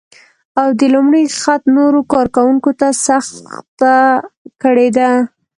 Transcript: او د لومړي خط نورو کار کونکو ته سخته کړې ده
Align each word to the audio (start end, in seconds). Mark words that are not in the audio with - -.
او 0.61 0.67
د 0.79 0.81
لومړي 0.93 1.23
خط 1.41 1.61
نورو 1.77 1.99
کار 2.13 2.27
کونکو 2.35 2.71
ته 2.79 2.87
سخته 3.05 3.95
کړې 4.61 4.87
ده 4.97 5.09